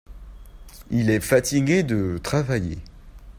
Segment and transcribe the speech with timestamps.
[0.89, 2.79] Il est fatigué de travailler.